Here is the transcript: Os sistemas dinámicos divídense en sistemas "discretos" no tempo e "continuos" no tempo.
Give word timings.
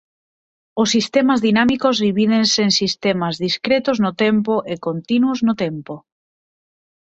Os 0.81 0.87
sistemas 0.95 1.39
dinámicos 1.47 1.95
divídense 2.05 2.59
en 2.67 2.71
sistemas 2.81 3.33
"discretos" 3.45 3.97
no 4.03 4.11
tempo 4.25 4.53
e 4.71 4.73
"continuos" 4.87 5.39
no 5.47 5.53
tempo. 5.63 5.95